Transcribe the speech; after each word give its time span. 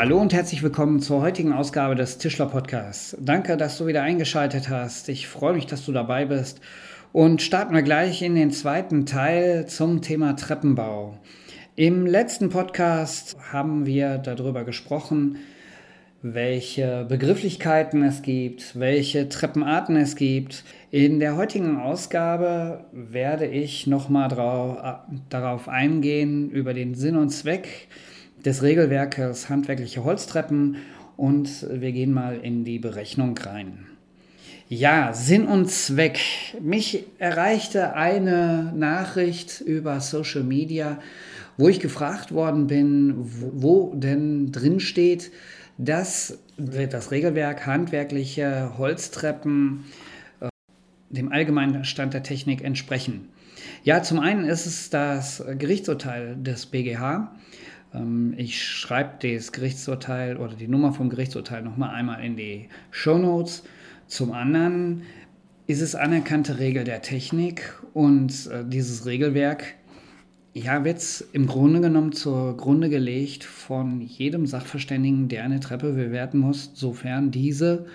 Hallo 0.00 0.18
und 0.18 0.32
herzlich 0.32 0.62
willkommen 0.62 1.00
zur 1.00 1.20
heutigen 1.20 1.52
Ausgabe 1.52 1.94
des 1.94 2.16
Tischler 2.16 2.46
Podcasts. 2.46 3.14
Danke, 3.20 3.58
dass 3.58 3.76
du 3.76 3.86
wieder 3.86 4.02
eingeschaltet 4.02 4.70
hast. 4.70 5.10
Ich 5.10 5.28
freue 5.28 5.52
mich, 5.52 5.66
dass 5.66 5.84
du 5.84 5.92
dabei 5.92 6.24
bist. 6.24 6.62
Und 7.12 7.42
starten 7.42 7.74
wir 7.74 7.82
gleich 7.82 8.22
in 8.22 8.34
den 8.34 8.50
zweiten 8.50 9.04
Teil 9.04 9.66
zum 9.66 10.00
Thema 10.00 10.36
Treppenbau. 10.36 11.18
Im 11.76 12.06
letzten 12.06 12.48
Podcast 12.48 13.36
haben 13.52 13.84
wir 13.84 14.16
darüber 14.16 14.64
gesprochen, 14.64 15.36
welche 16.22 17.04
Begrifflichkeiten 17.06 18.02
es 18.02 18.22
gibt, 18.22 18.80
welche 18.80 19.28
Treppenarten 19.28 19.96
es 19.96 20.16
gibt. 20.16 20.64
In 20.90 21.20
der 21.20 21.36
heutigen 21.36 21.76
Ausgabe 21.76 22.86
werde 22.90 23.44
ich 23.44 23.86
nochmal 23.86 24.28
darauf 25.28 25.68
eingehen 25.68 26.48
über 26.48 26.72
den 26.72 26.94
Sinn 26.94 27.16
und 27.16 27.28
Zweck 27.28 27.88
des 28.44 28.62
Regelwerkes 28.62 29.48
handwerkliche 29.48 30.04
Holztreppen 30.04 30.76
und 31.16 31.66
wir 31.70 31.92
gehen 31.92 32.12
mal 32.12 32.38
in 32.38 32.64
die 32.64 32.78
Berechnung 32.78 33.36
rein. 33.38 33.86
Ja, 34.68 35.12
Sinn 35.12 35.46
und 35.46 35.68
Zweck. 35.68 36.20
Mich 36.60 37.04
erreichte 37.18 37.94
eine 37.94 38.72
Nachricht 38.74 39.60
über 39.60 40.00
Social 40.00 40.44
Media, 40.44 41.00
wo 41.56 41.68
ich 41.68 41.80
gefragt 41.80 42.32
worden 42.32 42.68
bin, 42.68 43.14
wo 43.18 43.92
denn 43.94 44.52
drin 44.52 44.78
steht, 44.78 45.32
dass 45.76 46.38
das 46.56 47.10
Regelwerk 47.10 47.66
handwerkliche 47.66 48.78
Holztreppen 48.78 49.84
äh, 50.40 50.48
dem 51.08 51.32
allgemeinen 51.32 51.84
Stand 51.84 52.14
der 52.14 52.22
Technik 52.22 52.62
entsprechen. 52.62 53.28
Ja, 53.82 54.02
zum 54.02 54.20
einen 54.20 54.44
ist 54.44 54.66
es 54.66 54.88
das 54.90 55.42
Gerichtsurteil 55.58 56.36
des 56.36 56.66
BGH 56.66 57.32
ich 58.36 58.62
schreibe 58.62 59.14
das 59.20 59.50
Gerichtsurteil 59.50 60.36
oder 60.36 60.54
die 60.54 60.68
Nummer 60.68 60.92
vom 60.92 61.10
Gerichtsurteil 61.10 61.62
nochmal 61.62 61.90
einmal 61.90 62.24
in 62.24 62.36
die 62.36 62.68
Show 62.92 63.18
Notes. 63.18 63.64
Zum 64.06 64.32
anderen 64.32 65.02
ist 65.66 65.80
es 65.80 65.94
anerkannte 65.94 66.58
Regel 66.58 66.84
der 66.84 67.02
Technik 67.02 67.74
und 67.92 68.46
äh, 68.46 68.64
dieses 68.64 69.06
Regelwerk 69.06 69.74
ja, 70.52 70.84
wird 70.84 71.24
im 71.32 71.46
Grunde 71.46 71.80
genommen 71.80 72.12
zur 72.12 72.56
Grunde 72.56 72.88
gelegt 72.88 73.44
von 73.44 74.00
jedem 74.00 74.46
Sachverständigen, 74.46 75.28
der 75.28 75.44
eine 75.44 75.60
Treppe 75.60 75.92
bewerten 75.92 76.38
muss, 76.38 76.72
sofern 76.74 77.30
diese 77.30 77.86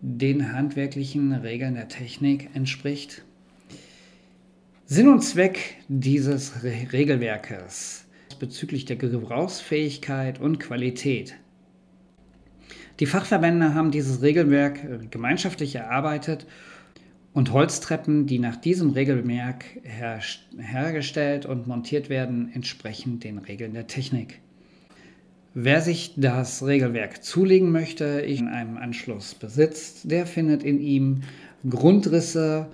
den 0.00 0.52
handwerklichen 0.52 1.32
Regeln 1.32 1.74
der 1.74 1.88
Technik 1.88 2.50
entspricht. 2.54 3.24
Sinn 4.84 5.08
und 5.08 5.22
Zweck 5.22 5.76
dieses 5.88 6.62
Re 6.62 6.88
Regelwerkes 6.92 8.05
bezüglich 8.38 8.84
der 8.84 8.96
Gebrauchsfähigkeit 8.96 10.40
und 10.40 10.58
Qualität. 10.58 11.34
Die 13.00 13.06
Fachverbände 13.06 13.74
haben 13.74 13.90
dieses 13.90 14.22
Regelwerk 14.22 14.82
äh, 14.84 14.98
gemeinschaftlich 15.10 15.74
erarbeitet 15.74 16.46
und 17.34 17.52
Holztreppen, 17.52 18.26
die 18.26 18.38
nach 18.38 18.56
diesem 18.56 18.90
Regelwerk 18.90 19.64
her 19.82 20.20
hergestellt 20.56 21.44
und 21.44 21.66
montiert 21.66 22.08
werden, 22.08 22.50
entsprechen 22.54 23.20
den 23.20 23.38
Regeln 23.38 23.74
der 23.74 23.86
Technik. 23.86 24.40
Wer 25.52 25.80
sich 25.82 26.14
das 26.16 26.64
Regelwerk 26.64 27.22
zulegen 27.22 27.70
möchte, 27.70 28.22
ich 28.26 28.40
in 28.40 28.48
einem 28.48 28.78
Anschluss 28.78 29.34
besitzt, 29.34 30.10
der 30.10 30.26
findet 30.26 30.62
in 30.62 30.80
ihm 30.80 31.22
Grundrisse 31.68 32.68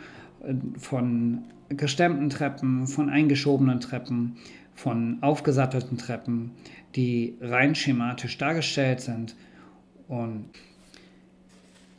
äh, 0.45 0.55
von 0.79 1.45
gestemmten 1.69 2.31
Treppen, 2.31 2.87
von 2.87 3.09
eingeschobenen 3.09 3.81
Treppen, 3.81 4.37
von 4.75 5.19
aufgesattelten 5.21 5.99
Treppen, 5.99 6.53
die 6.95 7.37
rein 7.41 7.75
schematisch 7.75 8.39
dargestellt 8.39 9.01
sind. 9.01 9.35
Und 10.09 10.47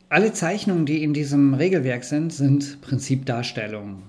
alle 0.08 0.32
Zeichnungen, 0.32 0.86
die 0.86 1.02
in 1.02 1.14
diesem 1.14 1.54
Regelwerk 1.54 2.04
sind, 2.04 2.32
sind 2.32 2.80
Prinzipdarstellungen. 2.80 4.02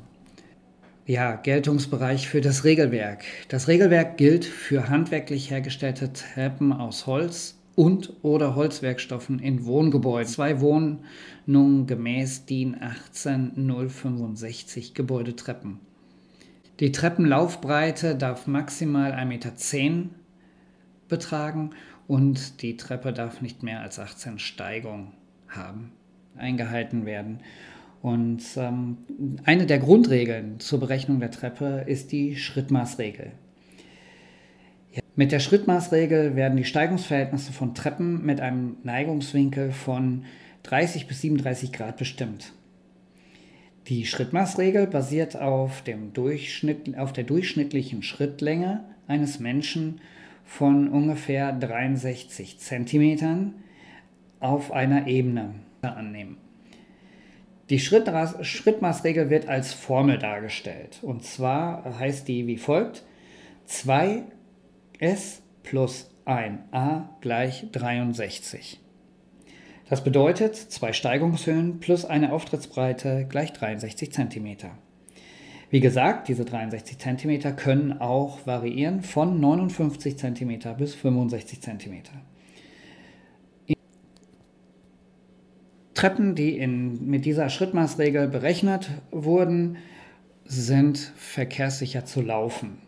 Ja, 1.07 1.35
Geltungsbereich 1.35 2.27
für 2.27 2.41
das 2.41 2.63
Regelwerk. 2.63 3.23
Das 3.49 3.67
Regelwerk 3.67 4.17
gilt 4.17 4.43
für 4.43 4.89
handwerklich 4.89 5.51
hergestellte 5.51 6.11
Treppen 6.13 6.73
aus 6.73 7.05
Holz 7.05 7.55
und 7.75 8.13
oder 8.23 8.55
Holzwerkstoffen 8.55 9.39
in 9.39 9.65
Wohngebäuden. 9.65 10.31
Zwei 10.31 10.61
Wohnungen 10.61 11.87
gemäß 11.87 12.45
DIN 12.45 12.77
18065 12.81 14.93
Gebäudetreppen. 14.93 15.79
Die 16.79 16.91
Treppenlaufbreite 16.91 18.15
darf 18.15 18.47
maximal 18.47 19.13
1,10 19.13 19.25
Meter 19.25 19.53
betragen 21.07 21.69
und 22.07 22.61
die 22.61 22.75
Treppe 22.75 23.13
darf 23.13 23.41
nicht 23.41 23.63
mehr 23.63 23.81
als 23.81 23.97
18 23.97 24.39
Steigung 24.39 25.13
haben, 25.47 25.93
eingehalten 26.35 27.05
werden. 27.05 27.39
Und 28.01 28.43
ähm, 28.57 28.97
eine 29.45 29.65
der 29.65 29.79
Grundregeln 29.79 30.59
zur 30.59 30.81
Berechnung 30.81 31.19
der 31.21 31.31
Treppe 31.31 31.85
ist 31.87 32.11
die 32.11 32.35
Schrittmaßregel. 32.35 33.31
Mit 35.15 35.31
der 35.31 35.39
Schrittmaßregel 35.39 36.35
werden 36.35 36.57
die 36.57 36.65
Steigungsverhältnisse 36.65 37.53
von 37.53 37.73
Treppen 37.73 38.25
mit 38.25 38.41
einem 38.41 38.77
Neigungswinkel 38.83 39.71
von 39.71 40.25
30 40.63 41.07
bis 41.07 41.21
37 41.21 41.71
Grad 41.71 41.95
bestimmt. 41.95 42.51
Die 43.87 44.05
Schrittmaßregel 44.07 44.87
basiert 44.87 45.35
auf, 45.35 45.83
dem 45.83 46.11
Durchschnitt, 46.13 46.97
auf 46.97 47.13
der 47.13 47.23
durchschnittlichen 47.23 48.01
Schrittlänge 48.01 48.83
eines 49.07 49.39
Menschen 49.39 50.01
von 50.43 50.87
ungefähr 50.87 51.53
63 51.53 52.57
cm 52.57 53.53
auf 54.39 54.71
einer 54.71 55.05
Ebene 55.05 55.53
annehmen. 55.81 56.37
Die 57.69 57.79
Schrittmaßregel 57.79 59.29
wird 59.29 59.47
als 59.47 59.73
Formel 59.73 60.17
dargestellt. 60.17 60.99
Und 61.03 61.23
zwar 61.23 61.99
heißt 61.99 62.27
die 62.27 62.47
wie 62.47 62.57
folgt: 62.57 63.03
2s 63.69 64.23
plus 65.61 66.09
1a 66.25 67.03
gleich 67.21 67.67
63. 67.71 68.79
Das 69.87 70.03
bedeutet 70.03 70.55
zwei 70.55 70.93
Steigungshöhen 70.93 71.79
plus 71.79 72.05
eine 72.05 72.33
Auftrittsbreite 72.33 73.27
gleich 73.29 73.53
63 73.53 74.11
cm. 74.11 74.57
Wie 75.69 75.79
gesagt, 75.79 76.27
diese 76.27 76.45
63 76.45 76.97
cm 76.97 77.55
können 77.55 77.99
auch 77.99 78.47
variieren 78.47 79.01
von 79.01 79.39
59 79.39 80.17
cm 80.17 80.59
bis 80.77 80.95
65 80.95 81.61
cm. 81.61 82.03
Treppen, 85.93 86.35
die 86.35 86.57
in, 86.57 87.07
mit 87.07 87.25
dieser 87.25 87.49
Schrittmaßregel 87.49 88.27
berechnet 88.27 88.89
wurden, 89.11 89.77
sind 90.43 90.97
verkehrssicher 91.15 92.05
zu 92.05 92.21
laufen. 92.21 92.84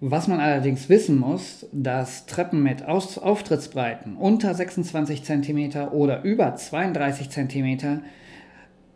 Was 0.00 0.28
man 0.28 0.40
allerdings 0.40 0.90
wissen 0.90 1.18
muss, 1.18 1.66
dass 1.72 2.26
Treppen 2.26 2.62
mit 2.62 2.84
Aus 2.84 3.16
Auftrittsbreiten 3.16 4.16
unter 4.16 4.54
26 4.54 5.24
cm 5.24 5.88
oder 5.90 6.22
über 6.22 6.54
32 6.54 7.30
cm, 7.30 8.02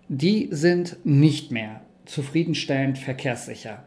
die 0.08 0.48
sind 0.50 0.98
nicht 1.04 1.52
mehr 1.52 1.80
zufriedenstellend 2.04 2.98
verkehrssicher. 2.98 3.84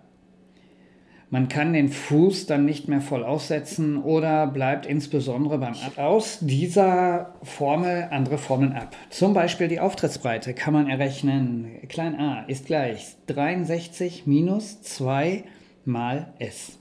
Man 1.29 1.49
kann 1.49 1.73
den 1.73 1.89
Fuß 1.89 2.47
dann 2.47 2.65
nicht 2.65 2.87
mehr 2.87 3.01
voll 3.01 3.23
aussetzen 3.23 3.97
oder 3.97 4.47
bleibt 4.47 4.85
insbesondere 4.87 5.59
beim 5.59 5.73
Ab 5.73 5.97
aus 5.97 6.39
dieser 6.41 7.35
Formel 7.43 8.07
andere 8.11 8.37
Formeln 8.39 8.73
ab. 8.73 8.95
Zum 9.09 9.33
Beispiel 9.33 9.67
die 9.67 9.79
Auftrittsbreite 9.79 10.53
kann 10.53 10.73
man 10.73 10.89
errechnen. 10.89 11.87
Klein 11.89 12.19
a 12.19 12.43
ist 12.43 12.65
gleich 12.65 13.17
63 13.27 14.25
minus 14.25 14.81
2 14.81 15.43
mal 15.85 16.33
s. 16.39 16.79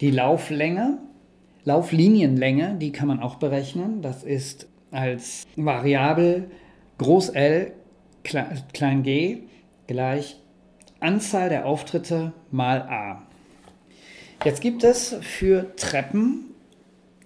Die 0.00 0.10
Lauflänge, 0.10 0.98
Lauflinienlänge, 1.64 2.76
die 2.80 2.90
kann 2.90 3.08
man 3.08 3.20
auch 3.20 3.36
berechnen. 3.36 4.00
Das 4.00 4.22
ist 4.22 4.66
als 4.90 5.46
Variabel 5.56 6.50
Groß 6.98 7.30
L 7.30 7.72
klein 8.22 9.02
g 9.02 9.42
gleich 9.86 10.36
Anzahl 11.00 11.48
der 11.48 11.66
Auftritte 11.66 12.32
mal 12.50 12.82
a. 12.82 13.26
Jetzt 14.44 14.60
gibt 14.60 14.84
es 14.84 15.16
für 15.20 15.74
Treppen 15.76 16.46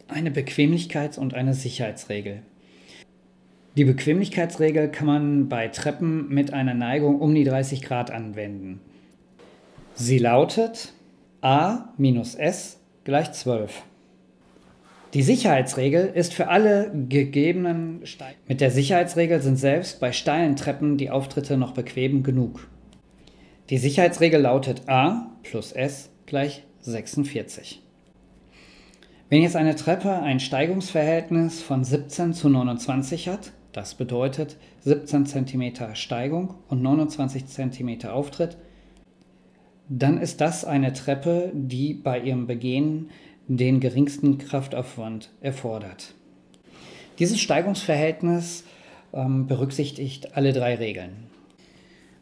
eine 0.08 0.30
Bequemlichkeits- 0.30 1.18
und 1.18 1.34
eine 1.34 1.54
Sicherheitsregel. 1.54 2.42
Die 3.76 3.84
Bequemlichkeitsregel 3.84 4.88
kann 4.90 5.06
man 5.06 5.48
bei 5.48 5.68
Treppen 5.68 6.28
mit 6.28 6.52
einer 6.52 6.74
Neigung 6.74 7.20
um 7.20 7.34
die 7.34 7.44
30 7.44 7.82
Grad 7.82 8.10
anwenden. 8.10 8.80
Sie 9.94 10.18
lautet 10.18 10.92
a 11.44 11.92
minus 11.98 12.34
s 12.34 12.80
gleich 13.04 13.30
12. 13.32 13.82
Die 15.12 15.22
Sicherheitsregel 15.22 16.06
ist 16.06 16.32
für 16.32 16.48
alle 16.48 16.90
gegebenen 17.08 18.04
Steine. 18.06 18.34
Mit 18.48 18.62
der 18.62 18.70
Sicherheitsregel 18.70 19.42
sind 19.42 19.56
selbst 19.56 20.00
bei 20.00 20.10
steilen 20.12 20.56
Treppen 20.56 20.96
die 20.96 21.10
Auftritte 21.10 21.58
noch 21.58 21.72
bequem 21.72 22.22
genug. 22.22 22.66
Die 23.68 23.76
Sicherheitsregel 23.76 24.40
lautet 24.40 24.88
a 24.88 25.30
plus 25.42 25.72
s 25.72 26.10
gleich 26.24 26.64
46. 26.80 27.82
Wenn 29.28 29.42
jetzt 29.42 29.56
eine 29.56 29.76
Treppe 29.76 30.14
ein 30.14 30.40
Steigungsverhältnis 30.40 31.60
von 31.60 31.84
17 31.84 32.32
zu 32.32 32.48
29 32.48 33.28
hat, 33.28 33.52
das 33.72 33.94
bedeutet 33.94 34.56
17 34.80 35.26
cm 35.26 35.94
Steigung 35.94 36.54
und 36.68 36.82
29 36.82 37.46
cm 37.46 38.06
Auftritt, 38.06 38.56
dann 39.88 40.18
ist 40.18 40.40
das 40.40 40.64
eine 40.64 40.92
Treppe, 40.92 41.50
die 41.54 41.94
bei 41.94 42.20
ihrem 42.20 42.46
Begehen 42.46 43.10
den 43.46 43.80
geringsten 43.80 44.38
Kraftaufwand 44.38 45.30
erfordert. 45.40 46.14
Dieses 47.18 47.40
Steigungsverhältnis 47.40 48.64
ähm, 49.12 49.46
berücksichtigt 49.46 50.36
alle 50.36 50.52
drei 50.52 50.76
Regeln. 50.76 51.12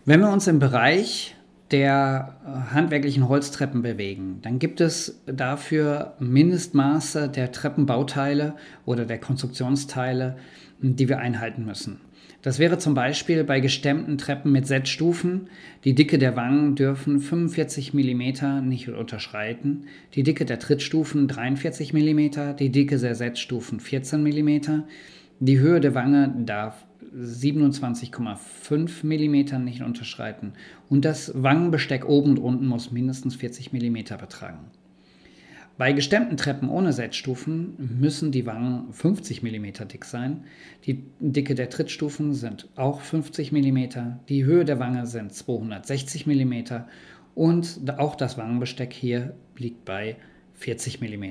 Wenn 0.04 0.20
wir 0.20 0.30
uns 0.30 0.46
im 0.48 0.58
Bereich 0.58 1.36
der 1.70 2.36
äh, 2.44 2.74
handwerklichen 2.74 3.28
Holztreppen 3.28 3.82
bewegen, 3.82 4.40
dann 4.42 4.58
gibt 4.58 4.80
es 4.80 5.22
dafür 5.26 6.14
Mindestmaße 6.18 7.28
der 7.28 7.52
Treppenbauteile 7.52 8.54
oder 8.84 9.06
der 9.06 9.18
Konstruktionsteile, 9.18 10.36
die 10.80 11.08
wir 11.08 11.18
einhalten 11.18 11.64
müssen. 11.64 12.00
Das 12.42 12.58
wäre 12.58 12.76
zum 12.76 12.94
Beispiel 12.94 13.44
bei 13.44 13.60
gestemmten 13.60 14.18
Treppen 14.18 14.50
mit 14.50 14.66
Setzstufen. 14.66 15.48
Die 15.84 15.94
Dicke 15.94 16.18
der 16.18 16.34
Wangen 16.34 16.74
dürfen 16.74 17.20
45 17.20 17.94
mm 17.94 18.64
nicht 18.64 18.88
unterschreiten, 18.88 19.84
die 20.14 20.24
Dicke 20.24 20.44
der 20.44 20.58
Trittstufen 20.58 21.28
43 21.28 21.92
mm, 21.92 22.56
die 22.58 22.70
Dicke 22.70 22.98
der 22.98 23.14
Setzstufen 23.14 23.78
14 23.78 24.24
mm, 24.24 24.82
die 25.38 25.58
Höhe 25.60 25.80
der 25.80 25.94
Wange 25.94 26.34
darf 26.44 26.84
27,5 27.16 29.04
mm 29.04 29.62
nicht 29.62 29.82
unterschreiten 29.82 30.54
und 30.88 31.04
das 31.04 31.32
Wangenbesteck 31.40 32.08
oben 32.08 32.30
und 32.30 32.38
unten 32.38 32.66
muss 32.66 32.90
mindestens 32.90 33.36
40 33.36 33.72
mm 33.72 34.16
betragen. 34.18 34.70
Bei 35.78 35.92
gestemmten 35.92 36.36
Treppen 36.36 36.68
ohne 36.68 36.92
Setzstufen 36.92 37.96
müssen 37.98 38.30
die 38.30 38.44
Wangen 38.46 38.92
50 38.92 39.42
mm 39.42 39.88
dick 39.90 40.04
sein. 40.04 40.44
Die 40.84 41.02
Dicke 41.18 41.54
der 41.54 41.70
Trittstufen 41.70 42.34
sind 42.34 42.68
auch 42.76 43.00
50 43.00 43.52
mm. 43.52 43.78
Die 44.28 44.44
Höhe 44.44 44.64
der 44.64 44.78
Wange 44.78 45.06
sind 45.06 45.32
260 45.32 46.26
mm. 46.26 46.54
Und 47.34 47.80
auch 47.98 48.14
das 48.16 48.36
Wangenbesteck 48.36 48.92
hier 48.92 49.34
liegt 49.56 49.84
bei 49.86 50.16
40 50.54 51.00
mm. 51.00 51.24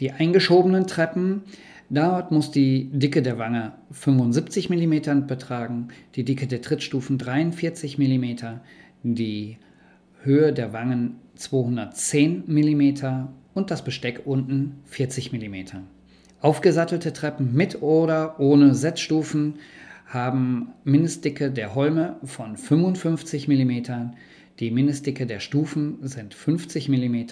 Die 0.00 0.10
eingeschobenen 0.10 0.86
Treppen, 0.86 1.42
dort 1.90 2.32
muss 2.32 2.50
die 2.50 2.90
Dicke 2.90 3.20
der 3.20 3.38
Wange 3.38 3.72
75 3.90 4.70
mm 4.70 5.26
betragen, 5.26 5.88
die 6.16 6.24
Dicke 6.24 6.46
der 6.46 6.62
Trittstufen 6.62 7.18
43 7.18 7.98
mm, 7.98 8.24
die 9.02 9.58
Höhe 10.24 10.52
der 10.52 10.72
Wangen 10.72 11.16
210 11.36 12.44
mm 12.46 13.28
und 13.54 13.70
das 13.70 13.84
Besteck 13.84 14.22
unten 14.24 14.80
40 14.86 15.32
mm. 15.32 15.78
Aufgesattelte 16.40 17.12
Treppen 17.12 17.54
mit 17.54 17.82
oder 17.82 18.40
ohne 18.40 18.74
Setzstufen 18.74 19.54
haben 20.06 20.72
Mindestdicke 20.84 21.50
der 21.50 21.74
Holme 21.74 22.16
von 22.24 22.56
55 22.56 23.48
mm, 23.48 23.72
die 24.60 24.70
Mindestdicke 24.70 25.26
der 25.26 25.40
Stufen 25.40 25.98
sind 26.02 26.34
50 26.34 26.88
mm, 26.88 27.24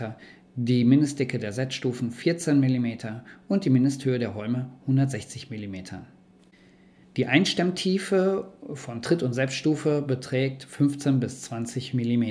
die 0.56 0.84
Mindestdicke 0.84 1.38
der 1.38 1.52
Setzstufen 1.52 2.10
14 2.10 2.58
mm 2.58 2.96
und 3.48 3.64
die 3.64 3.70
Mindesthöhe 3.70 4.18
der 4.18 4.34
Holme 4.34 4.70
160 4.82 5.50
mm. 5.50 5.76
Die 7.16 7.26
Einstemmtiefe 7.26 8.52
von 8.72 9.02
Tritt- 9.02 9.22
und 9.22 9.34
Setzstufe 9.34 10.02
beträgt 10.02 10.64
15 10.64 11.20
bis 11.20 11.42
20 11.42 11.94
mm. 11.94 12.24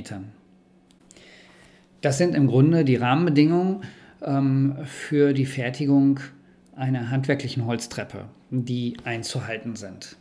Das 2.01 2.17
sind 2.17 2.35
im 2.35 2.47
Grunde 2.47 2.83
die 2.83 2.95
Rahmenbedingungen 2.95 3.83
ähm, 4.23 4.77
für 4.85 5.33
die 5.33 5.45
Fertigung 5.45 6.19
einer 6.75 7.11
handwerklichen 7.11 7.65
Holztreppe, 7.65 8.25
die 8.49 8.97
einzuhalten 9.03 9.75
sind. 9.75 10.17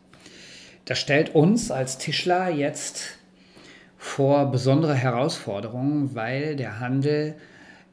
Das 0.85 0.99
stellt 0.99 1.35
uns 1.35 1.71
als 1.71 1.99
Tischler 1.99 2.50
jetzt 2.50 3.19
vor 3.97 4.50
besondere 4.50 4.94
Herausforderungen, 4.94 6.15
weil 6.15 6.56
der 6.56 6.81
Handel 6.81 7.35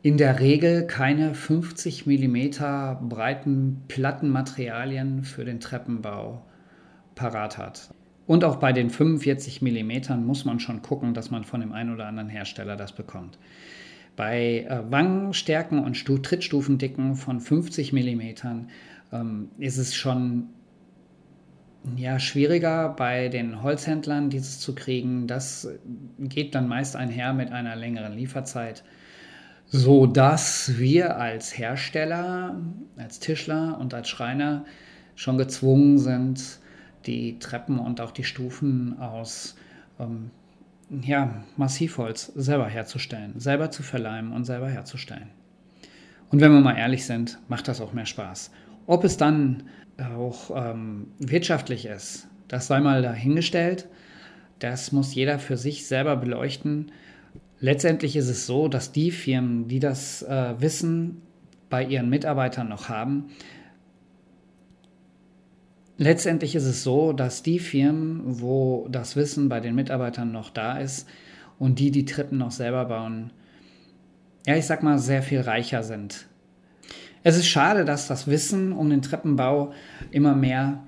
in 0.01 0.17
der 0.17 0.39
Regel 0.39 0.87
keine 0.87 1.33
50 1.33 2.05
mm 2.05 3.07
breiten 3.09 3.83
Plattenmaterialien 3.87 5.23
für 5.23 5.43
den 5.43 5.59
Treppenbau 5.59 6.45
parat 7.15 7.57
hat. 7.57 7.89
Und 8.27 8.43
auch 8.43 8.57
bei 8.57 8.73
den 8.73 8.89
45 8.89 9.61
mm 9.61 10.23
muss 10.25 10.43
man 10.45 10.59
schon 10.59 10.81
gucken, 10.81 11.13
dass 11.13 11.31
man 11.31 11.45
von 11.45 11.61
dem 11.61 11.71
einen 11.71 11.93
oder 11.93 12.05
anderen 12.05 12.29
Hersteller 12.29 12.75
das 12.75 12.91
bekommt. 12.91 13.39
Bei 14.17 14.65
äh, 14.67 14.91
Wangenstärken 14.91 15.79
und 15.79 15.95
Stu 15.95 16.17
Trittstufendicken 16.17 17.15
von 17.15 17.39
50 17.39 17.93
mm 17.93 18.21
ähm, 19.13 19.49
ist 19.57 19.77
es 19.77 19.95
schon 19.95 20.49
ja, 21.95 22.19
schwieriger 22.19 22.89
bei 22.89 23.29
den 23.29 23.63
Holzhändlern 23.63 24.29
dieses 24.29 24.59
zu 24.59 24.75
kriegen. 24.75 25.27
Das 25.27 25.69
geht 26.19 26.53
dann 26.53 26.67
meist 26.67 26.97
einher 26.97 27.33
mit 27.33 27.51
einer 27.51 27.77
längeren 27.77 28.13
Lieferzeit, 28.13 28.83
so 29.67 30.05
dass 30.05 30.77
wir 30.77 31.17
als 31.17 31.57
Hersteller, 31.57 32.59
als 32.97 33.19
Tischler 33.19 33.77
und 33.79 33.93
als 33.93 34.09
Schreiner 34.09 34.65
schon 35.15 35.37
gezwungen 35.37 35.97
sind, 35.97 36.59
die 37.07 37.39
Treppen 37.39 37.79
und 37.79 38.01
auch 38.01 38.11
die 38.11 38.23
Stufen 38.23 38.99
aus 38.99 39.55
ähm, 39.99 40.31
ja, 40.89 41.43
Massivholz 41.57 42.31
selber 42.35 42.67
herzustellen, 42.67 43.39
selber 43.39 43.71
zu 43.71 43.83
verleimen 43.83 44.31
und 44.31 44.45
selber 44.45 44.69
herzustellen. 44.69 45.29
Und 46.29 46.41
wenn 46.41 46.51
wir 46.51 46.59
mal 46.59 46.77
ehrlich 46.77 47.05
sind, 47.05 47.39
macht 47.47 47.67
das 47.67 47.81
auch 47.81 47.93
mehr 47.93 48.05
Spaß. 48.05 48.51
Ob 48.85 49.03
es 49.03 49.17
dann 49.17 49.63
auch 49.97 50.51
ähm, 50.53 51.07
wirtschaftlich 51.19 51.85
ist, 51.85 52.27
das 52.47 52.67
sei 52.67 52.79
mal 52.79 53.01
dahingestellt. 53.01 53.87
Das 54.59 54.91
muss 54.91 55.13
jeder 55.13 55.39
für 55.39 55.57
sich 55.57 55.87
selber 55.87 56.15
beleuchten. 56.15 56.91
Letztendlich 57.59 58.15
ist 58.15 58.29
es 58.29 58.45
so, 58.45 58.67
dass 58.67 58.91
die 58.91 59.11
Firmen, 59.11 59.67
die 59.67 59.79
das 59.79 60.23
äh, 60.23 60.59
Wissen 60.59 61.21
bei 61.69 61.83
ihren 61.83 62.09
Mitarbeitern 62.09 62.69
noch 62.69 62.89
haben, 62.89 63.25
Letztendlich 65.97 66.55
ist 66.55 66.65
es 66.65 66.83
so, 66.83 67.11
dass 67.11 67.41
die 67.41 67.59
Firmen, 67.59 68.21
wo 68.23 68.87
das 68.89 69.15
Wissen 69.15 69.49
bei 69.49 69.59
den 69.59 69.75
Mitarbeitern 69.75 70.31
noch 70.31 70.51
da 70.51 70.77
ist 70.77 71.07
und 71.57 71.79
die 71.79 71.89
die 71.89 72.05
Treppen 72.05 72.37
noch 72.37 72.51
selber 72.51 72.85
bauen, 72.85 73.31
ja, 74.45 74.55
ich 74.55 74.65
sag 74.65 74.83
mal, 74.83 74.99
sehr 74.99 75.23
viel 75.23 75.41
reicher 75.41 75.83
sind. 75.83 76.27
Es 77.23 77.35
ist 77.35 77.47
schade, 77.47 77.83
dass 77.83 78.07
das 78.07 78.27
Wissen 78.27 78.71
um 78.71 78.89
den 78.89 79.01
Treppenbau 79.01 79.73
immer 80.11 80.35
mehr 80.35 80.83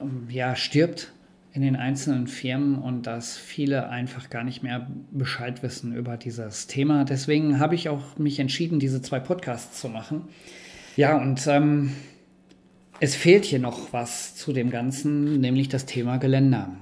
ähm, 0.00 0.26
ja, 0.30 0.56
stirbt 0.56 1.12
in 1.52 1.62
den 1.62 1.76
einzelnen 1.76 2.26
Firmen 2.26 2.76
und 2.76 3.06
dass 3.06 3.36
viele 3.36 3.88
einfach 3.88 4.28
gar 4.28 4.42
nicht 4.42 4.64
mehr 4.64 4.88
Bescheid 5.12 5.62
wissen 5.62 5.94
über 5.94 6.16
dieses 6.16 6.66
Thema. 6.66 7.04
Deswegen 7.04 7.60
habe 7.60 7.76
ich 7.76 7.88
auch 7.88 8.18
mich 8.18 8.40
entschieden, 8.40 8.80
diese 8.80 9.02
zwei 9.02 9.20
Podcasts 9.20 9.80
zu 9.80 9.88
machen. 9.88 10.22
Ja, 10.96 11.16
und 11.16 11.46
ähm, 11.46 11.92
es 13.00 13.16
fehlt 13.16 13.44
hier 13.44 13.58
noch 13.58 13.92
was 13.92 14.36
zu 14.36 14.52
dem 14.52 14.70
Ganzen, 14.70 15.40
nämlich 15.40 15.68
das 15.68 15.86
Thema 15.86 16.18
Geländer. 16.18 16.76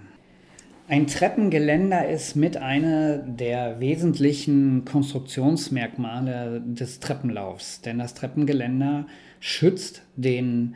Ein 0.89 1.07
Treppengeländer 1.07 2.09
ist 2.09 2.37
mit 2.37 2.57
einer 2.57 3.17
der 3.17 3.81
wesentlichen 3.81 4.85
Konstruktionsmerkmale 4.85 6.61
des 6.61 7.01
Treppenlaufs, 7.01 7.81
denn 7.81 7.99
das 7.99 8.15
Treppengeländer 8.15 9.07
schützt 9.41 10.03
den 10.17 10.75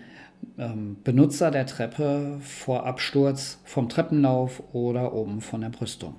ähm, 0.59 0.97
Benutzer 1.05 1.51
der 1.51 1.67
Treppe 1.67 2.39
vor 2.41 2.87
Absturz 2.87 3.59
vom 3.65 3.89
Treppenlauf 3.89 4.63
oder 4.73 5.13
oben 5.13 5.41
von 5.41 5.61
der 5.61 5.71
Brüstung. 5.71 6.15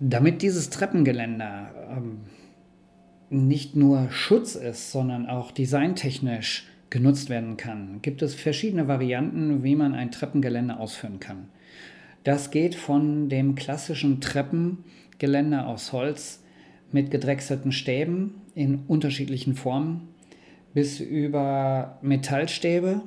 Damit 0.00 0.42
dieses 0.42 0.70
Treppengeländer 0.70 1.70
ähm, 1.96 2.22
nicht 3.30 3.76
nur 3.76 4.10
Schutz 4.10 4.56
ist, 4.56 4.92
sondern 4.92 5.26
auch 5.26 5.52
designtechnisch 5.52 6.66
genutzt 6.90 7.30
werden 7.30 7.56
kann, 7.56 8.00
gibt 8.02 8.22
es 8.22 8.34
verschiedene 8.34 8.88
Varianten, 8.88 9.62
wie 9.62 9.74
man 9.74 9.94
ein 9.94 10.10
Treppengeländer 10.10 10.78
ausführen 10.78 11.20
kann. 11.20 11.48
Das 12.24 12.50
geht 12.50 12.74
von 12.74 13.28
dem 13.28 13.54
klassischen 13.54 14.20
Treppengeländer 14.20 15.66
aus 15.66 15.92
Holz 15.92 16.42
mit 16.92 17.10
gedrechselten 17.10 17.72
Stäben 17.72 18.34
in 18.54 18.80
unterschiedlichen 18.88 19.54
Formen 19.54 20.08
bis 20.74 21.00
über 21.00 21.98
Metallstäbe 22.02 23.00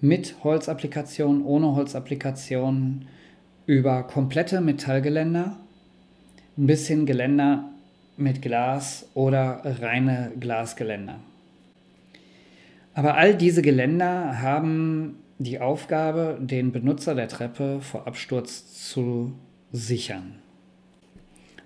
mit 0.00 0.36
Holzapplikation, 0.44 1.42
ohne 1.42 1.74
Holzapplikation, 1.74 3.06
über 3.64 4.02
komplette 4.02 4.60
Metallgeländer 4.60 5.56
bis 6.56 6.86
hin 6.86 7.06
Geländer 7.06 7.70
mit 8.16 8.42
Glas 8.42 9.08
oder 9.14 9.62
reine 9.80 10.32
Glasgeländer. 10.38 11.18
Aber 12.96 13.14
all 13.16 13.34
diese 13.34 13.60
Geländer 13.60 14.40
haben 14.40 15.16
die 15.38 15.60
Aufgabe, 15.60 16.38
den 16.40 16.72
Benutzer 16.72 17.14
der 17.14 17.28
Treppe 17.28 17.82
vor 17.82 18.06
Absturz 18.06 18.72
zu 18.90 19.34
sichern. 19.70 20.36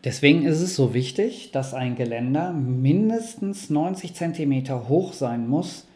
Deswegen 0.03 0.45
ist 0.45 0.61
es 0.61 0.75
so 0.75 0.93
wichtig, 0.93 1.53
dass 1.53 1.73
ein 1.73 1.95
Geländer 1.95 2.53
mindestens 2.53 3.71
90 3.71 4.15
cm 4.15 4.89
hoch 4.89 5.13
sein 5.13 5.47
muss. 5.47 5.87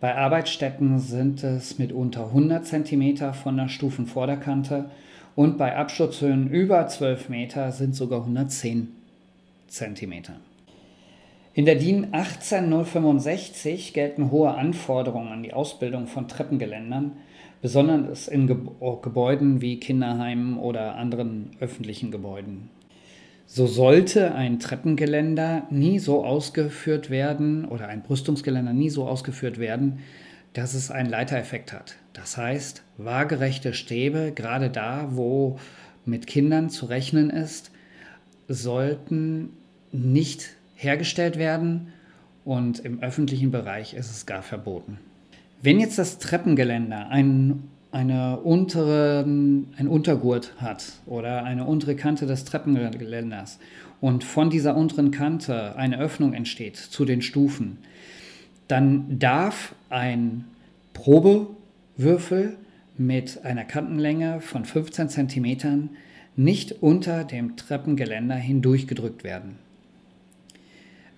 Bei 0.00 0.16
Arbeitsstätten 0.16 0.98
sind 0.98 1.42
es 1.42 1.78
mitunter 1.78 2.26
100 2.26 2.66
cm 2.66 3.32
von 3.32 3.56
der 3.56 3.68
Stufenvorderkante 3.68 4.90
und 5.34 5.56
bei 5.56 5.74
Absturzhöhen 5.74 6.50
über 6.50 6.86
12 6.86 7.30
Meter 7.30 7.72
sind 7.72 7.96
sogar 7.96 8.20
110 8.20 8.88
cm. 9.66 10.12
In 11.56 11.66
der 11.66 11.76
DIN 11.76 12.08
18065 12.10 13.92
gelten 13.92 14.32
hohe 14.32 14.54
Anforderungen 14.54 15.28
an 15.28 15.44
die 15.44 15.52
Ausbildung 15.52 16.08
von 16.08 16.26
Treppengeländern, 16.26 17.12
besonders 17.62 18.26
in 18.26 18.48
Gebäuden 18.48 19.60
wie 19.60 19.78
Kinderheimen 19.78 20.58
oder 20.58 20.96
anderen 20.96 21.52
öffentlichen 21.60 22.10
Gebäuden. 22.10 22.70
So 23.46 23.68
sollte 23.68 24.34
ein 24.34 24.58
Treppengeländer 24.58 25.68
nie 25.70 26.00
so 26.00 26.24
ausgeführt 26.24 27.08
werden 27.08 27.66
oder 27.66 27.86
ein 27.86 28.02
Brüstungsgeländer 28.02 28.72
nie 28.72 28.90
so 28.90 29.06
ausgeführt 29.06 29.58
werden, 29.58 30.00
dass 30.54 30.74
es 30.74 30.90
einen 30.90 31.08
Leitereffekt 31.08 31.72
hat. 31.72 31.94
Das 32.14 32.36
heißt, 32.36 32.82
waagerechte 32.98 33.74
Stäbe, 33.74 34.32
gerade 34.34 34.70
da, 34.70 35.06
wo 35.12 35.60
mit 36.04 36.26
Kindern 36.26 36.68
zu 36.68 36.86
rechnen 36.86 37.30
ist, 37.30 37.70
sollten 38.48 39.50
nicht 39.92 40.53
hergestellt 40.74 41.38
werden 41.38 41.92
und 42.44 42.80
im 42.80 43.02
öffentlichen 43.02 43.50
Bereich 43.50 43.94
ist 43.94 44.10
es 44.10 44.26
gar 44.26 44.42
verboten. 44.42 44.98
Wenn 45.62 45.80
jetzt 45.80 45.98
das 45.98 46.18
Treppengeländer 46.18 47.08
ein, 47.08 47.64
eine 47.90 48.38
unteren, 48.38 49.72
ein 49.76 49.88
Untergurt 49.88 50.52
hat 50.58 50.92
oder 51.06 51.44
eine 51.44 51.64
untere 51.64 51.96
Kante 51.96 52.26
des 52.26 52.44
Treppengeländers 52.44 53.58
und 54.00 54.24
von 54.24 54.50
dieser 54.50 54.76
unteren 54.76 55.10
Kante 55.10 55.76
eine 55.76 55.98
Öffnung 55.98 56.34
entsteht 56.34 56.76
zu 56.76 57.04
den 57.04 57.22
Stufen, 57.22 57.78
dann 58.68 59.18
darf 59.18 59.74
ein 59.88 60.44
Probewürfel 60.92 62.56
mit 62.96 63.44
einer 63.44 63.64
Kantenlänge 63.64 64.40
von 64.40 64.64
15 64.64 65.08
cm 65.08 65.88
nicht 66.36 66.82
unter 66.82 67.24
dem 67.24 67.56
Treppengeländer 67.56 68.36
hindurchgedrückt 68.36 69.24
werden. 69.24 69.58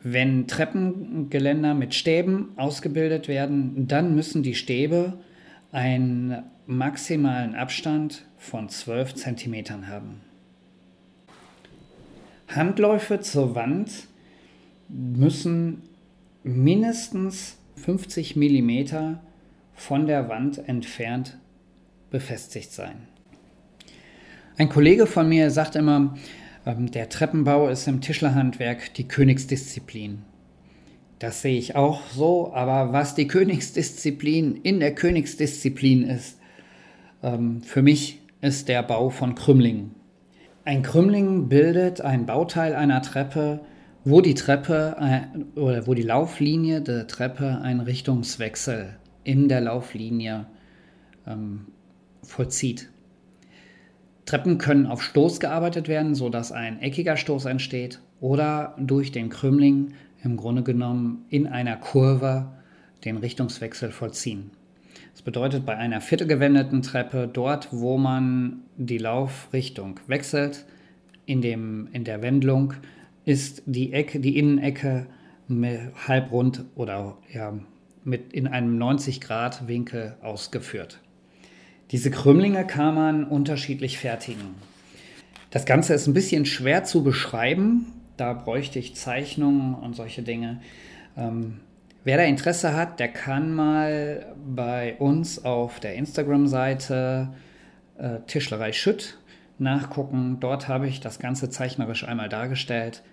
Wenn 0.09 0.47
Treppengeländer 0.47 1.75
mit 1.75 1.93
Stäben 1.93 2.51
ausgebildet 2.55 3.27
werden, 3.27 3.89
dann 3.89 4.15
müssen 4.15 4.45
die 4.45 4.55
Stäbe 4.55 5.15
einen 5.73 6.45
maximalen 6.69 7.57
Abstand 7.57 8.25
von 8.39 8.69
12 8.69 9.15
cm 9.17 9.89
haben. 9.89 10.21
Handläufe 12.47 13.19
zur 13.19 13.57
Wand 13.57 14.07
müssen 14.89 15.83
mindestens 16.45 17.57
50 17.75 18.37
mm 18.37 19.17
von 19.75 20.07
der 20.07 20.29
Wand 20.29 20.69
entfernt 20.69 21.37
befestigt 22.13 22.71
sein. 22.71 23.09
Ein 24.57 24.69
Kollege 24.69 25.09
von 25.09 25.29
mir 25.29 25.51
sagt 25.51 25.75
immer, 25.75 26.17
der 26.67 27.09
Treppenbau 27.09 27.69
ist 27.69 27.87
im 27.87 28.01
Tischlerhandwerk 28.01 28.93
die 28.95 29.07
Königsdisziplin. 29.07 30.23
Das 31.21 31.41
sehe 31.41 31.57
ich 31.57 31.77
auch 31.77 32.03
so, 32.09 32.53
aber 32.53 32.93
was 32.93 33.15
die 33.15 33.29
Königsdisziplin 33.29 34.57
in 34.57 34.81
der 34.81 34.95
Königsdisziplin 34.95 36.03
ist, 36.03 36.39
ähm, 37.23 37.63
für 37.63 37.83
mich 37.83 38.21
ist 38.41 38.69
der 38.69 38.83
Bau 38.83 39.11
von 39.11 39.35
Krümmlingen. 39.35 39.95
Ein 40.65 40.83
Krümmling 40.83 41.49
bildet 41.49 42.01
ein 42.01 42.27
Bauteil 42.27 42.75
einer 42.75 43.01
Treppe, 43.01 43.61
wo 44.05 44.21
die 44.21 44.35
Treppe 44.35 44.97
äh, 45.01 45.59
oder 45.59 45.87
wo 45.87 45.95
die 45.95 46.03
Lauflinie 46.03 46.83
der 46.83 47.07
Treppe 47.07 47.61
einen 47.63 47.81
Richtungswechsel 47.81 48.97
in 49.23 49.49
der 49.49 49.61
Lauflinie 49.61 50.47
ähm, 51.27 51.67
vollzieht. 52.23 52.91
Treppen 54.27 54.59
können 54.59 54.87
auf 54.87 55.03
Stoß 55.03 55.39
gearbeitet 55.39 55.89
werden, 55.89 56.17
sodass 56.17 56.51
ein 56.53 56.81
eckiger 56.81 57.17
Stoß 57.17 57.45
entsteht 57.45 58.01
oder 58.21 58.75
durch 58.79 59.13
den 59.13 59.31
Krümmling 59.31 59.95
im 60.23 60.37
Grunde 60.37 60.65
genommen 60.65 61.25
in 61.29 61.47
einer 61.47 61.77
Kurve 61.77 62.49
den 63.05 63.17
Richtungswechsel 63.17 63.93
vollziehen. 63.93 64.51
Das 65.13 65.23
bedeutet 65.23 65.65
bei 65.65 65.77
einer 65.77 66.01
viertelgewendeten 66.01 66.83
Treppe, 66.83 67.31
dort 67.33 67.69
wo 67.71 67.97
man 67.97 68.63
die 68.77 68.99
Laufrichtung 68.99 70.01
wechselt, 70.09 70.67
in, 71.25 71.41
dem, 71.41 71.89
in 71.93 72.05
der 72.05 72.23
Wendlung 72.23 72.75
ist 73.25 73.63
die 73.67 73.93
Ecke, 73.93 74.21
die 74.21 74.39
Innenecke 74.39 75.07
halbrund 76.07 76.65
oder 76.75 77.17
ja, 77.33 77.59
mit 78.05 78.33
in 78.33 78.47
einem 78.47 78.79
90 78.79 79.21
Grad 79.21 79.69
Winkel 79.69 80.17
ausgeführt. 80.23 81.01
Diese 81.93 82.11
Krümmlinge 82.11 82.67
kann 82.67 82.95
man 82.95 83.25
unterschiedlich 83.25 83.99
fertigen. 83.99 84.57
Das 85.51 85.65
Ganze 85.65 85.95
ist 85.95 86.09
ein 86.09 86.15
bisschen 86.15 86.45
schwer 86.45 86.83
zu 86.83 87.05
beschreiben. 87.05 87.93
Da 88.17 88.33
bräuchte 88.33 88.79
ich 88.79 88.97
Zeichnungen 88.97 89.75
und 89.75 89.95
solche 89.95 90.23
Dinge. 90.23 90.61
Ähm, 91.17 91.61
wer 92.03 92.17
da 92.17 92.25
Interesse 92.25 92.75
hat, 92.75 92.99
der 92.99 93.09
kann 93.09 93.55
mal 93.55 94.35
bei 94.45 94.97
uns 94.99 95.45
auf 95.45 95.79
der 95.79 95.95
Instagram-Seite 95.95 97.29
äh, 97.99 98.19
Tischlerei 98.27 98.73
Schütt 98.73 99.19
nachgucken. 99.59 100.39
Dort 100.41 100.67
habe 100.67 100.89
ich 100.89 101.01
das 101.01 101.21
Ganze 101.21 101.51
zeichnerisch 101.51 102.05
einmal 102.07 102.29
dargestellt, 102.29 103.05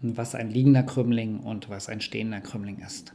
was 0.00 0.34
ein 0.34 0.50
liegender 0.50 0.82
Krümmling 0.82 1.40
und 1.40 1.68
was 1.68 1.88
ein 1.88 2.00
stehender 2.00 2.40
Krümmling 2.40 2.78
ist. 2.78 3.12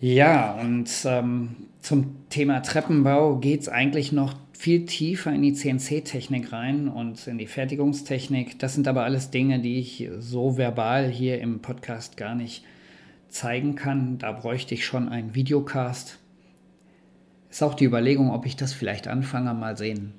Ja, 0.00 0.52
und 0.52 0.90
ähm, 1.04 1.56
zum 1.82 2.28
Thema 2.30 2.60
Treppenbau 2.60 3.36
geht 3.36 3.60
es 3.60 3.68
eigentlich 3.68 4.12
noch 4.12 4.34
viel 4.52 4.86
tiefer 4.86 5.32
in 5.32 5.42
die 5.42 5.52
CNC-Technik 5.52 6.52
rein 6.52 6.88
und 6.88 7.26
in 7.26 7.36
die 7.36 7.46
Fertigungstechnik. 7.46 8.58
Das 8.58 8.74
sind 8.74 8.88
aber 8.88 9.04
alles 9.04 9.30
Dinge, 9.30 9.58
die 9.60 9.78
ich 9.78 10.08
so 10.18 10.56
verbal 10.56 11.08
hier 11.08 11.40
im 11.40 11.60
Podcast 11.60 12.16
gar 12.16 12.34
nicht 12.34 12.64
zeigen 13.28 13.74
kann. 13.74 14.16
Da 14.16 14.32
bräuchte 14.32 14.74
ich 14.74 14.86
schon 14.86 15.08
einen 15.08 15.34
Videocast. 15.34 16.18
Ist 17.50 17.62
auch 17.62 17.74
die 17.74 17.84
Überlegung, 17.84 18.30
ob 18.30 18.46
ich 18.46 18.56
das 18.56 18.72
vielleicht 18.72 19.06
anfange, 19.06 19.52
mal 19.52 19.76
sehen. 19.76 20.14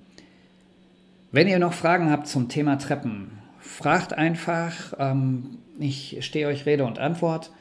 Wenn 1.31 1.47
ihr 1.47 1.59
noch 1.59 1.73
Fragen 1.73 2.11
habt 2.11 2.27
zum 2.27 2.49
Thema 2.49 2.77
Treppen, 2.77 3.31
fragt 3.59 4.13
einfach. 4.13 4.93
Ähm, 4.99 5.57
ich 5.79 6.17
stehe 6.21 6.47
euch 6.47 6.67
Rede 6.67 6.83
und 6.83 6.99
Antwort. 6.99 7.51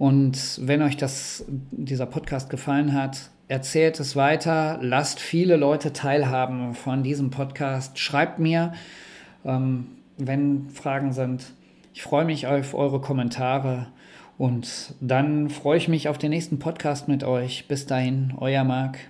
Und 0.00 0.66
wenn 0.66 0.80
euch 0.80 0.96
das, 0.96 1.44
dieser 1.48 2.06
Podcast 2.06 2.48
gefallen 2.48 2.94
hat, 2.94 3.28
erzählt 3.48 4.00
es 4.00 4.16
weiter, 4.16 4.78
lasst 4.80 5.20
viele 5.20 5.56
Leute 5.56 5.92
teilhaben 5.92 6.72
von 6.72 7.02
diesem 7.02 7.28
Podcast. 7.28 7.98
Schreibt 7.98 8.38
mir, 8.38 8.72
ähm, 9.44 9.88
wenn 10.16 10.70
Fragen 10.70 11.12
sind. 11.12 11.52
Ich 11.92 12.02
freue 12.02 12.24
mich 12.24 12.46
auf 12.46 12.72
eure 12.72 13.02
Kommentare 13.02 13.88
und 14.38 14.94
dann 15.02 15.50
freue 15.50 15.76
ich 15.76 15.86
mich 15.86 16.08
auf 16.08 16.16
den 16.16 16.30
nächsten 16.30 16.58
Podcast 16.58 17.06
mit 17.06 17.22
euch. 17.22 17.68
Bis 17.68 17.84
dahin, 17.84 18.32
euer 18.38 18.64
Marc. 18.64 19.09